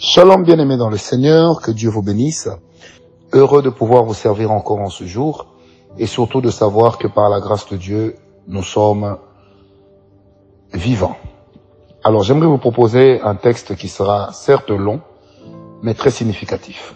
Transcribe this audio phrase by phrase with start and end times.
[0.00, 2.48] Shalom bien-aimés dans le Seigneur, que Dieu vous bénisse.
[3.32, 5.48] Heureux de pouvoir vous servir encore en ce jour
[5.98, 8.14] et surtout de savoir que par la grâce de Dieu,
[8.46, 9.18] nous sommes
[10.72, 11.16] vivants.
[12.04, 15.00] Alors j'aimerais vous proposer un texte qui sera certes long,
[15.82, 16.94] mais très significatif.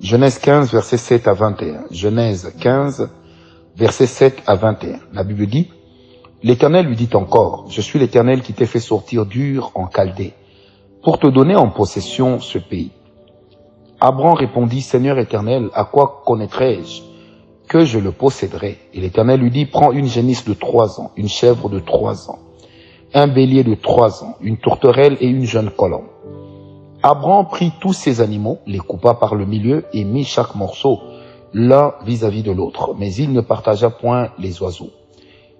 [0.00, 1.84] Genèse 15, verset 7 à 21.
[1.92, 3.10] Genèse 15,
[3.76, 4.98] verset 7 à 21.
[5.12, 5.70] La Bible dit,
[6.42, 10.34] L'Éternel lui dit encore, Je suis l'Éternel qui t'ai fait sortir dur en Chaldée
[11.04, 12.90] pour te donner en possession ce pays.
[14.00, 17.02] Abraham répondit, Seigneur éternel, à quoi connaîtrai-je
[17.68, 18.78] que je le posséderai?
[18.94, 22.38] Et l'éternel lui dit, prends une génisse de trois ans, une chèvre de trois ans,
[23.12, 26.08] un bélier de trois ans, une tourterelle et une jeune colombe.
[27.02, 31.00] Abraham prit tous ces animaux, les coupa par le milieu et mit chaque morceau
[31.52, 34.90] l'un vis-à-vis de l'autre, mais il ne partagea point les oiseaux.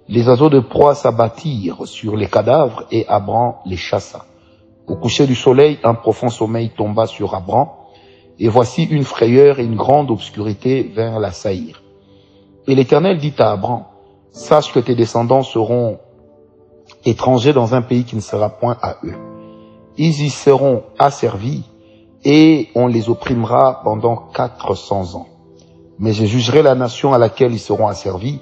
[0.09, 4.25] Les oiseaux de proie s'abattirent sur les cadavres et Abraham les chassa.
[4.87, 7.69] Au coucher du soleil, un profond sommeil tomba sur Abraham,
[8.37, 11.81] et voici une frayeur et une grande obscurité vers la saillir.
[12.67, 13.85] Et l'Éternel dit à Abraham,
[14.31, 15.99] sache que tes descendants seront
[17.03, 19.15] étrangers dans un pays qui ne sera point à eux.
[19.97, 21.63] Ils y seront asservis,
[22.23, 25.27] et on les opprimera pendant quatre cents ans.
[25.97, 28.39] Mais je jugerai la nation à laquelle ils seront asservis,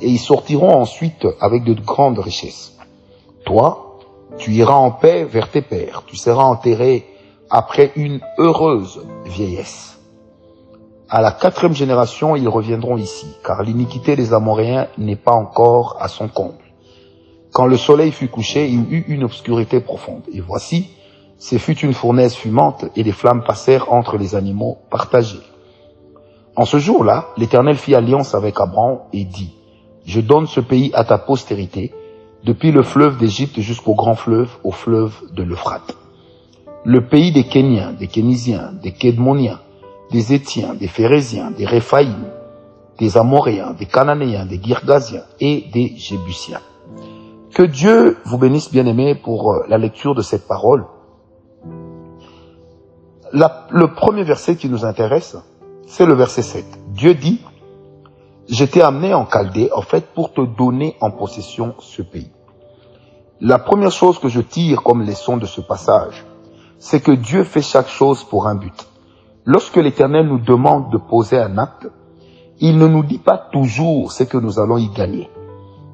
[0.00, 2.76] et ils sortiront ensuite avec de grandes richesses.
[3.44, 3.85] Toi,
[4.38, 7.06] tu iras en paix vers tes pères, tu seras enterré
[7.50, 9.98] après une heureuse vieillesse.
[11.08, 16.08] À la quatrième génération, ils reviendront ici, car l'iniquité des Amoréens n'est pas encore à
[16.08, 16.64] son comble.
[17.52, 20.22] Quand le soleil fut couché, il y eut une obscurité profonde.
[20.32, 20.90] Et voici,
[21.38, 25.42] ce fut une fournaise fumante, et les flammes passèrent entre les animaux partagés.
[26.56, 29.54] En ce jour-là, l'Éternel fit alliance avec Abraham et dit,
[30.04, 31.94] Je donne ce pays à ta postérité,
[32.44, 35.96] depuis le fleuve d'Égypte jusqu'au grand fleuve, au fleuve de l'Euphrate.
[36.84, 39.60] Le pays des Kéniens, des Kénisiens, des Kédmoniens,
[40.10, 42.26] des Étiens, des Phérésiens, des Réphaïm,
[42.98, 46.60] des Amoréens, des Cananéens, des Girgasiens et des Jébusiens.
[47.52, 50.86] Que Dieu vous bénisse, bien-aimés, pour euh, la lecture de cette parole.
[53.32, 55.36] le premier verset qui nous intéresse,
[55.86, 56.64] c'est le verset 7.
[56.88, 57.40] Dieu dit,
[58.48, 62.30] je t'ai amené en Chaldée, en fait, pour te donner en possession ce pays.
[63.42, 66.24] La première chose que je tire comme leçon de ce passage,
[66.78, 68.88] c'est que Dieu fait chaque chose pour un but.
[69.44, 71.86] Lorsque l'Éternel nous demande de poser un acte,
[72.60, 75.28] il ne nous dit pas toujours ce que nous allons y gagner.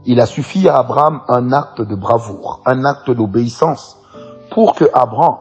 [0.07, 4.01] Il a suffi à Abraham un acte de bravoure, un acte d'obéissance,
[4.53, 5.39] pour que Abraham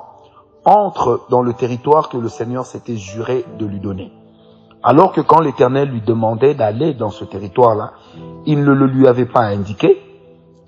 [0.65, 4.11] entre dans le territoire que le Seigneur s'était juré de lui donner.
[4.81, 7.91] Alors que quand l'Éternel lui demandait d'aller dans ce territoire-là,
[8.47, 10.01] il ne le lui avait pas indiqué,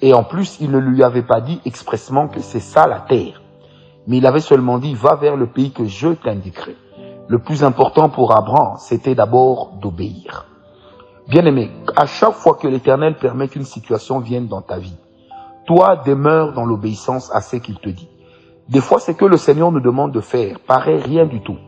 [0.05, 3.41] et en plus, il ne lui avait pas dit expressement que c'est ça la terre.
[4.05, 6.75] Mais il avait seulement dit, va vers le pays que je t'indiquerai.
[7.29, 10.45] Le plus important pour Abraham, c'était d'abord d'obéir.
[11.29, 14.97] Bien aimé, à chaque fois que l'Éternel permet qu'une situation vienne dans ta vie,
[15.65, 18.09] toi demeure dans l'obéissance à ce qu'il te dit.
[18.67, 21.59] Des fois, ce que le Seigneur nous demande de faire paraît rien du tout.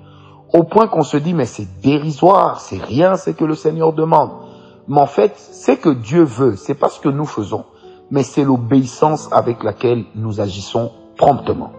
[0.51, 4.31] Au point qu'on se dit, mais c'est dérisoire, c'est rien ce que le Seigneur demande.
[4.90, 7.63] Mais en fait, ce que Dieu veut, c'est pas ce que nous faisons
[8.15, 11.73] mais c'est l'obéissance avec laquelle nous agissons promptement.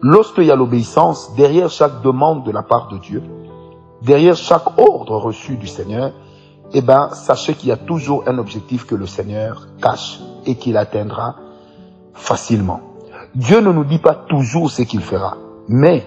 [0.00, 3.22] Lorsqu'il y a l'obéissance, derrière chaque demande de la part de Dieu,
[4.00, 6.12] derrière chaque ordre reçu du Seigneur,
[6.72, 10.78] eh ben, sachez qu'il y a toujours un objectif que le Seigneur cache et qu'il
[10.78, 11.36] atteindra
[12.14, 12.80] facilement.
[13.34, 15.36] Dieu ne nous dit pas toujours ce qu'il fera,
[15.68, 16.06] mais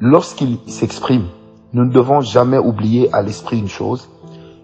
[0.00, 1.28] lorsqu'il s'exprime,
[1.72, 4.08] nous ne devons jamais oublier à l'esprit une chose,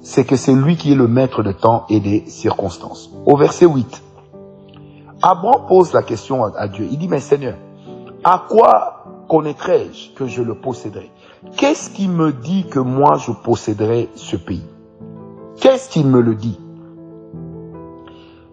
[0.07, 3.11] c'est que c'est lui qui est le maître de temps et des circonstances.
[3.27, 4.05] Au verset 8,
[5.21, 6.87] Abraham pose la question à Dieu.
[6.89, 7.57] Il dit, mais Seigneur,
[8.23, 11.11] à quoi connaîtrai-je que je le posséderai?
[11.57, 14.65] Qu'est-ce qui me dit que moi je posséderai ce pays?
[15.57, 16.61] Qu'est-ce qui me le dit?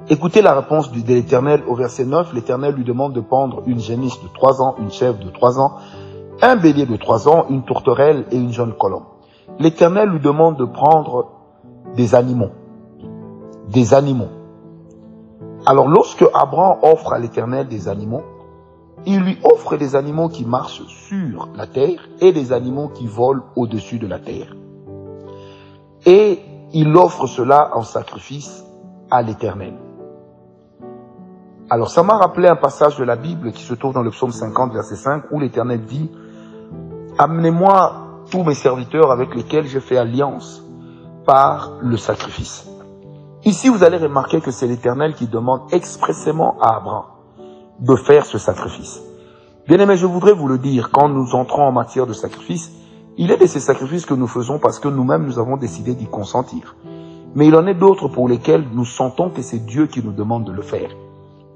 [0.10, 2.34] Écoutez la réponse de l'Éternel au verset 9.
[2.34, 5.74] L'Éternel lui demande de prendre une génisse de trois ans, une chèvre de trois ans,
[6.42, 9.04] un bélier de trois ans, une tourterelle et une jeune colombe.
[9.60, 11.33] L'Éternel lui demande de prendre
[11.96, 12.52] des animaux.
[13.70, 14.30] Des animaux.
[15.66, 18.24] Alors lorsque Abraham offre à l'Éternel des animaux,
[19.06, 23.44] il lui offre des animaux qui marchent sur la terre et des animaux qui volent
[23.56, 24.56] au-dessus de la terre.
[26.06, 26.40] Et
[26.74, 28.66] il offre cela en sacrifice
[29.10, 29.74] à l'Éternel.
[31.70, 34.32] Alors ça m'a rappelé un passage de la Bible qui se trouve dans le psaume
[34.32, 36.12] 50, verset 5, où l'Éternel dit,
[37.18, 40.64] Amenez-moi tous mes serviteurs avec lesquels j'ai fait alliance
[41.26, 42.68] par le sacrifice.
[43.46, 47.06] Ici, vous allez remarquer que c'est l'Éternel qui demande expressément à Abraham
[47.80, 49.02] de faire ce sacrifice.
[49.68, 52.72] Bien aimé, je voudrais vous le dire, quand nous entrons en matière de sacrifice,
[53.18, 56.08] il est de ces sacrifices que nous faisons parce que nous-mêmes nous avons décidé d'y
[56.08, 56.76] consentir.
[57.36, 60.46] Mais il en est d'autres pour lesquels nous sentons que c'est Dieu qui nous demande
[60.46, 60.90] de le faire.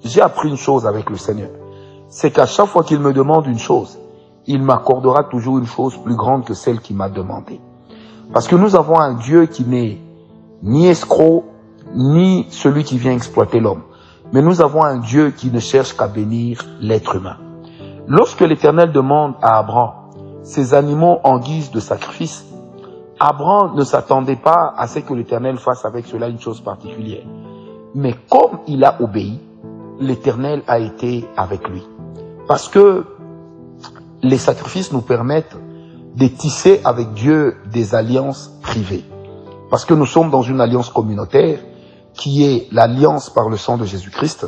[0.03, 1.49] J'ai appris une chose avec le Seigneur.
[2.09, 3.99] C'est qu'à chaque fois qu'il me demande une chose,
[4.45, 7.59] il m'accordera toujours une chose plus grande que celle qu'il m'a demandé.
[8.33, 9.99] Parce que nous avons un Dieu qui n'est
[10.63, 11.45] ni escroc,
[11.93, 13.83] ni celui qui vient exploiter l'homme.
[14.33, 17.37] Mais nous avons un Dieu qui ne cherche qu'à bénir l'être humain.
[18.07, 19.91] Lorsque l'Éternel demande à Abraham
[20.43, 22.45] ses animaux en guise de sacrifice,
[23.19, 27.25] Abraham ne s'attendait pas à ce que l'Éternel fasse avec cela une chose particulière.
[27.95, 29.39] Mais comme il a obéi,
[29.99, 31.83] l'Éternel a été avec lui.
[32.47, 33.05] Parce que
[34.21, 35.57] les sacrifices nous permettent
[36.17, 39.05] de tisser avec Dieu des alliances privées.
[39.69, 41.59] Parce que nous sommes dans une alliance communautaire
[42.13, 44.47] qui est l'alliance par le sang de Jésus-Christ.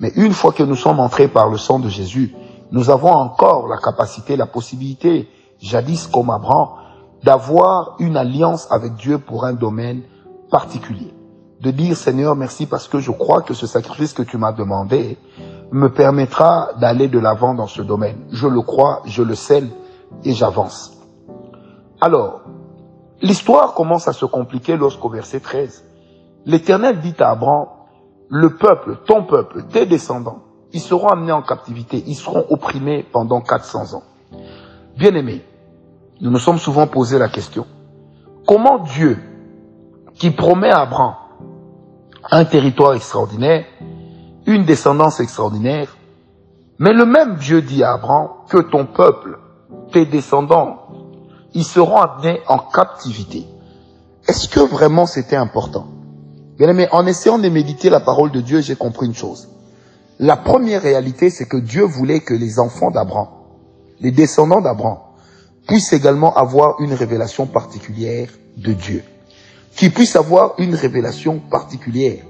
[0.00, 2.34] Mais une fois que nous sommes entrés par le sang de Jésus,
[2.70, 5.28] nous avons encore la capacité, la possibilité,
[5.60, 6.68] jadis comme Abraham,
[7.22, 10.00] d'avoir une alliance avec Dieu pour un domaine
[10.50, 11.12] particulier.
[11.60, 15.18] De dire Seigneur merci parce que je crois que ce sacrifice que tu m'as demandé
[15.72, 18.16] me permettra d'aller de l'avant dans ce domaine.
[18.30, 19.68] Je le crois, je le scelle
[20.24, 20.91] et j'avance.
[22.04, 22.40] Alors,
[23.20, 25.84] l'histoire commence à se compliquer lorsqu'au verset 13,
[26.46, 27.68] l'Éternel dit à Abraham,
[28.28, 33.40] le peuple, ton peuple, tes descendants, ils seront amenés en captivité, ils seront opprimés pendant
[33.40, 34.02] 400 ans.
[34.98, 35.44] Bien aimés,
[36.20, 37.68] nous nous sommes souvent posé la question,
[38.48, 39.16] comment Dieu,
[40.14, 41.14] qui promet à Abraham
[42.32, 43.64] un territoire extraordinaire,
[44.44, 45.96] une descendance extraordinaire,
[46.80, 49.38] mais le même Dieu dit à Abraham que ton peuple,
[49.92, 50.81] tes descendants,
[51.54, 53.46] ils seront amenés en captivité.
[54.28, 55.86] Est-ce que vraiment c'était important?
[56.58, 59.48] Bien en essayant de méditer la parole de Dieu, j'ai compris une chose.
[60.18, 63.28] La première réalité, c'est que Dieu voulait que les enfants d'Abraham,
[64.00, 64.98] les descendants d'Abraham,
[65.66, 69.02] puissent également avoir une révélation particulière de Dieu.
[69.74, 72.22] Qu'ils puissent avoir une révélation particulière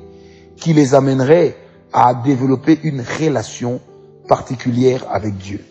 [0.56, 1.56] qui les amènerait
[1.92, 3.80] à développer une relation
[4.28, 5.64] particulière avec Dieu.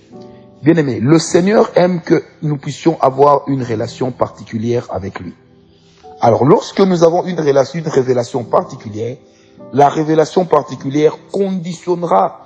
[0.62, 5.34] Bien aimé, le Seigneur aime que nous puissions avoir une relation particulière avec lui.
[6.20, 9.18] Alors, lorsque nous avons une révélation particulière,
[9.74, 12.42] la révélation particulière conditionnera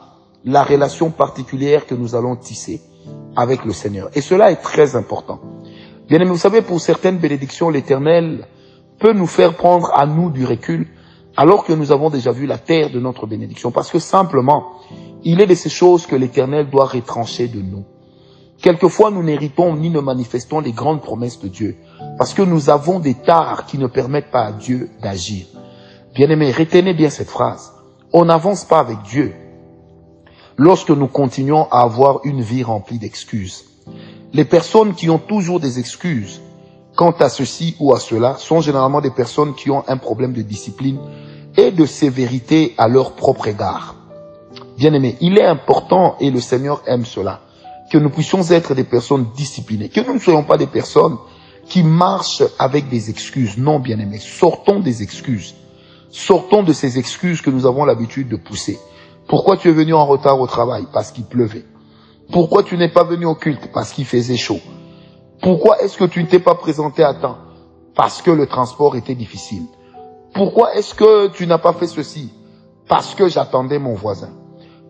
[0.46, 2.82] la relation particulière que nous allons tisser
[3.36, 4.10] avec le Seigneur.
[4.16, 5.42] Et cela est très important.
[6.08, 8.48] Bien aimé, vous savez, pour certaines bénédictions, l'Éternel
[8.98, 10.88] peut nous faire prendre à nous du recul
[11.36, 13.72] alors que nous avons déjà vu la terre de notre bénédiction.
[13.72, 14.72] Parce que simplement,
[15.26, 17.84] il est de ces choses que l'Éternel doit retrancher de nous.
[18.62, 21.75] Quelquefois, nous n'héritons ni ne manifestons les grandes promesses de Dieu,
[22.18, 25.46] parce que nous avons des tares qui ne permettent pas à Dieu d'agir.
[26.13, 27.74] Bien-aimés, retenez bien cette phrase.
[28.13, 29.36] On n'avance pas avec Dieu
[30.57, 33.66] lorsque nous continuons à avoir une vie remplie d'excuses.
[34.34, 36.42] Les personnes qui ont toujours des excuses
[36.96, 40.42] quant à ceci ou à cela sont généralement des personnes qui ont un problème de
[40.42, 41.00] discipline
[41.57, 43.96] et de sévérité à leur propre égard.
[44.78, 47.42] Bien-aimés, il est important, et le Seigneur aime cela,
[47.92, 51.18] que nous puissions être des personnes disciplinées, que nous ne soyons pas des personnes
[51.68, 53.58] qui marchent avec des excuses.
[53.58, 55.56] Non, bien-aimés, sortons des excuses.
[56.10, 58.80] Sortons de ces excuses que nous avons l'habitude de pousser.
[59.28, 60.86] Pourquoi tu es venu en retard au travail?
[60.94, 61.66] Parce qu'il pleuvait.
[62.32, 63.71] Pourquoi tu n'es pas venu au culte?
[63.74, 64.59] Parce qu'il faisait chaud.
[65.42, 67.38] Pourquoi est-ce que tu ne t'es pas présenté à temps?
[67.95, 69.64] Parce que le transport était difficile.
[70.33, 72.31] Pourquoi est-ce que tu n'as pas fait ceci?
[72.88, 74.31] Parce que j'attendais mon voisin.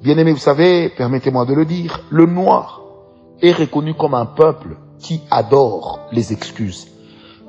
[0.01, 2.84] Bien aimé, vous savez, permettez-moi de le dire, le noir
[3.41, 6.87] est reconnu comme un peuple qui adore les excuses.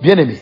[0.01, 0.39] Bien aimé,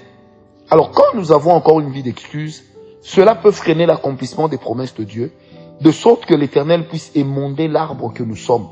[0.71, 2.65] alors quand nous avons encore une vie d'excuses,
[3.03, 5.33] cela peut freiner l'accomplissement des promesses de Dieu,
[5.81, 8.69] de sorte que l'Éternel puisse émonder l'arbre que nous sommes,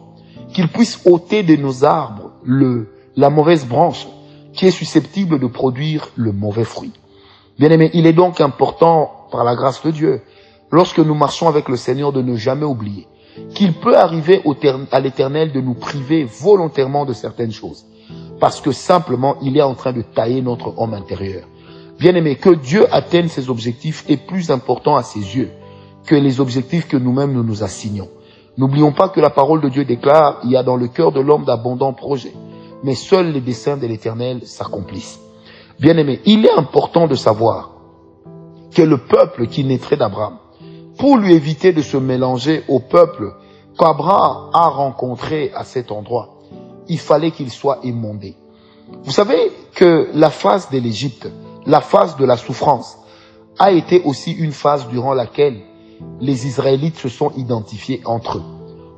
[0.52, 4.06] qu'il puisse ôter de nos arbres le, la mauvaise branche
[4.52, 6.92] qui est susceptible de produire le mauvais fruit.
[7.58, 10.22] Bien aimé, il est donc important, par la grâce de Dieu,
[10.70, 13.06] lorsque nous marchons avec le Seigneur, de ne jamais oublier
[13.54, 14.42] qu'il peut arriver
[14.90, 17.84] à l'Éternel de nous priver volontairement de certaines choses,
[18.40, 21.44] parce que simplement il est en train de tailler notre homme intérieur.
[21.98, 25.50] Bien aimé, que Dieu atteigne ses objectifs est plus important à ses yeux
[26.06, 28.08] que les objectifs que nous-mêmes nous nous assignons.
[28.58, 31.20] N'oublions pas que la parole de Dieu déclare, il y a dans le cœur de
[31.20, 32.34] l'homme d'abondants projets,
[32.82, 35.20] mais seuls les desseins de l'Éternel s'accomplissent.
[35.80, 37.70] Bien aimé, il est important de savoir
[38.74, 40.38] que le peuple qui naîtrait d'Abraham,
[41.02, 43.34] pour lui éviter de se mélanger au peuple
[43.76, 46.38] qu'Abraham a rencontré à cet endroit,
[46.86, 48.36] il fallait qu'il soit émondé.
[49.02, 51.28] Vous savez que la phase de l'Égypte,
[51.66, 52.98] la phase de la souffrance,
[53.58, 55.62] a été aussi une phase durant laquelle
[56.20, 58.44] les Israélites se sont identifiés entre eux.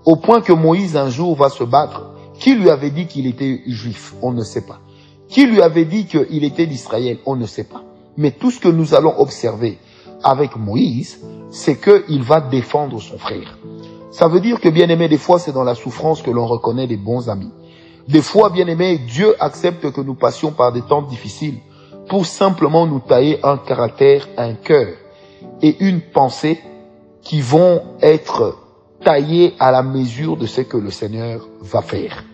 [0.05, 2.11] Au point que Moïse un jour va se battre.
[2.39, 4.13] Qui lui avait dit qu'il était juif?
[4.21, 4.81] On ne sait pas.
[5.29, 7.17] Qui lui avait dit qu'il était d'Israël?
[7.25, 7.83] On ne sait pas.
[8.19, 9.79] Mais tout ce que nous allons observer
[10.25, 13.59] avec Moïse, c'est qu'il va défendre son frère.
[14.11, 16.87] Ça veut dire que, bien aimé, des fois, c'est dans la souffrance que l'on reconnaît
[16.87, 17.53] des bons amis.
[18.09, 21.59] Des fois, bien aimé, Dieu accepte que nous passions par des temps difficiles
[22.09, 24.95] pour simplement nous tailler un caractère, un cœur
[25.63, 26.61] et une pensée
[27.23, 28.59] qui vont être
[29.03, 32.25] taillés à la mesure de ce que le Seigneur va faire.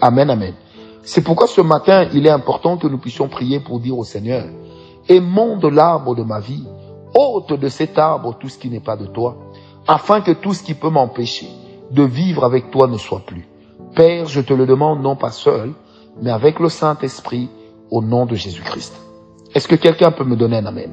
[0.00, 0.54] Amen, amen.
[1.02, 4.44] C'est pourquoi ce matin, il est important que nous puissions prier pour dire au Seigneur,
[5.08, 6.64] aimons de l'arbre de ma vie,
[7.16, 9.36] ôte de cet arbre tout ce qui n'est pas de toi,
[9.88, 11.48] afin que tout ce qui peut m'empêcher
[11.90, 13.48] de vivre avec toi ne soit plus.
[13.94, 15.72] Père, je te le demande non pas seul,
[16.20, 17.48] mais avec le Saint-Esprit,
[17.90, 18.94] au nom de Jésus-Christ.
[19.54, 20.90] Est-ce que quelqu'un peut me donner un Amen?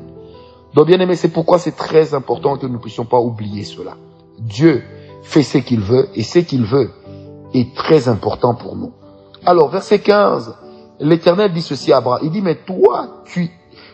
[0.74, 3.98] Donc bien aimé, c'est pourquoi c'est très important que nous ne puissions pas oublier cela.
[4.40, 4.84] Dieu
[5.22, 6.92] fait ce qu'il veut et ce qu'il veut
[7.54, 8.92] est très important pour nous.
[9.46, 10.56] Alors, verset 15,
[11.00, 12.22] l'Éternel dit ceci à Abraham.
[12.24, 13.52] Il dit, mais toi, tu,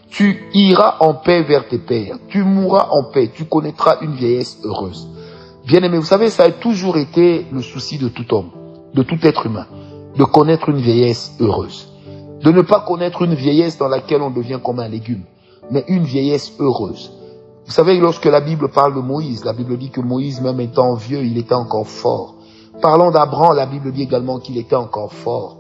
[0.09, 2.17] tu iras en paix vers tes pères.
[2.27, 3.31] Tu mourras en paix.
[3.33, 5.07] Tu connaîtras une vieillesse heureuse.
[5.65, 8.49] Bien aimé, vous savez, ça a toujours été le souci de tout homme,
[8.95, 9.67] de tout être humain,
[10.15, 11.93] de connaître une vieillesse heureuse.
[12.41, 15.23] De ne pas connaître une vieillesse dans laquelle on devient comme un légume,
[15.69, 17.11] mais une vieillesse heureuse.
[17.65, 20.95] Vous savez, lorsque la Bible parle de Moïse, la Bible dit que Moïse, même étant
[20.95, 22.35] vieux, il était encore fort.
[22.81, 25.57] Parlons d'Abraham, la Bible dit également qu'il était encore fort.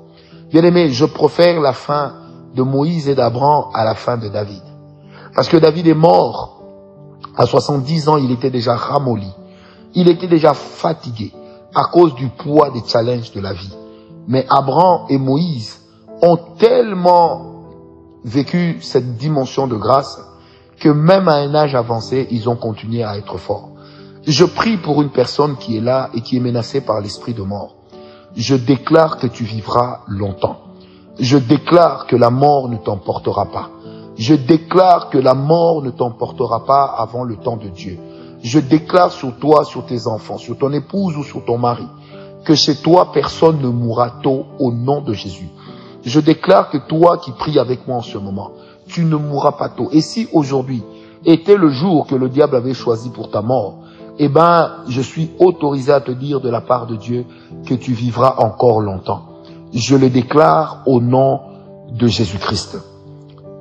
[0.51, 2.13] Bien aimé, je préfère la fin
[2.55, 4.61] de Moïse et d'Abraham à la fin de David.
[5.35, 6.63] Parce que David est mort.
[7.37, 9.31] À 70 ans, il était déjà ramolli.
[9.93, 11.33] Il était déjà fatigué
[11.73, 13.73] à cause du poids des challenges de la vie.
[14.27, 15.81] Mais Abraham et Moïse
[16.21, 17.49] ont tellement
[18.23, 20.19] vécu cette dimension de grâce
[20.79, 23.69] que même à un âge avancé, ils ont continué à être forts.
[24.25, 27.41] Je prie pour une personne qui est là et qui est menacée par l'esprit de
[27.41, 27.75] mort.
[28.35, 30.68] Je déclare que tu vivras longtemps.
[31.19, 33.69] Je déclare que la mort ne t'emportera pas.
[34.17, 37.97] Je déclare que la mort ne t'emportera pas avant le temps de Dieu.
[38.41, 41.87] Je déclare sur toi, sur tes enfants, sur ton épouse ou sur ton mari,
[42.45, 45.49] que chez toi personne ne mourra tôt au nom de Jésus.
[46.05, 48.51] Je déclare que toi qui pries avec moi en ce moment,
[48.87, 49.89] tu ne mourras pas tôt.
[49.91, 50.83] Et si aujourd'hui
[51.25, 53.79] était le jour que le diable avait choisi pour ta mort,
[54.19, 57.25] eh ben, je suis autorisé à te dire de la part de Dieu
[57.65, 59.28] que tu vivras encore longtemps.
[59.73, 61.41] Je le déclare au nom
[61.91, 62.77] de Jésus-Christ.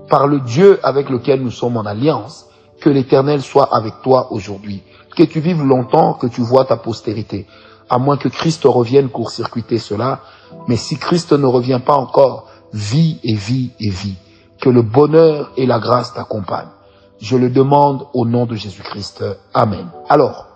[0.08, 2.46] Par le Dieu avec lequel nous sommes en alliance,
[2.80, 4.82] que l'éternel soit avec toi aujourd'hui.
[5.16, 7.46] Que tu vives longtemps, que tu vois ta postérité.
[7.90, 10.20] À moins que Christ revienne court-circuiter cela,
[10.66, 14.16] mais si Christ ne revient pas encore, vis et vis et vis.
[14.60, 16.68] Que le bonheur et la grâce t'accompagnent.
[17.20, 19.24] Je le demande au nom de Jésus-Christ.
[19.52, 19.88] Amen.
[20.08, 20.46] Alors,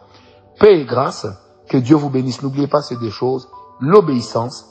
[0.59, 1.27] paix et grâce,
[1.69, 2.43] que Dieu vous bénisse.
[2.43, 3.49] N'oubliez pas ces deux choses.
[3.81, 4.67] L'obéissance.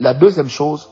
[0.00, 0.88] La deuxième chose,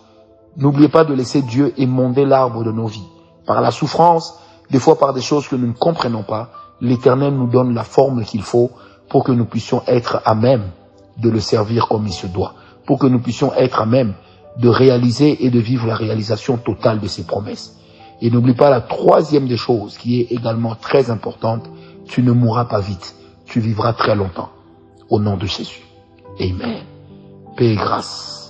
[0.57, 3.09] n'oubliez pas de laisser Dieu émonder l'arbre de nos vies.
[3.47, 4.39] Par la souffrance,
[4.71, 8.25] des fois par des choses que nous ne comprenons pas, l'Éternel nous donne la forme
[8.25, 8.71] qu'il faut
[9.09, 10.71] pour que nous puissions être à même
[11.19, 12.55] de le servir comme il se doit
[12.87, 14.15] pour que nous puissions être à même
[14.59, 17.77] de réaliser et de vivre la réalisation totale de ses promesses.
[18.21, 21.69] Et n'oublie pas la troisième des choses qui est également très importante,
[22.07, 24.51] tu ne mourras pas vite, tu vivras très longtemps.
[25.09, 25.83] Au nom de Jésus.
[26.41, 26.83] Amen.
[27.57, 28.44] Paix et grâce.